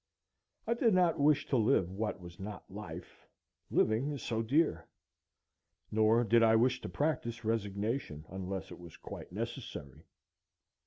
I 0.65 0.73
did 0.73 0.95
not 0.95 1.19
wish 1.19 1.45
to 1.49 1.57
live 1.57 1.91
what 1.91 2.19
was 2.19 2.39
not 2.39 2.71
life, 2.71 3.27
living 3.69 4.09
is 4.09 4.23
so 4.23 4.41
dear; 4.41 4.87
nor 5.91 6.23
did 6.23 6.41
I 6.41 6.55
wish 6.55 6.81
to 6.81 6.89
practise 6.89 7.45
resignation, 7.45 8.25
unless 8.29 8.71
it 8.71 8.79
was 8.79 8.97
quite 8.97 9.31
necessary. 9.31 10.07